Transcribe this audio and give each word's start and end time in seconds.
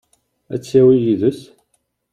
Ad 0.53 0.59
t-yawi 0.61 0.95
yid-s? 1.03 1.41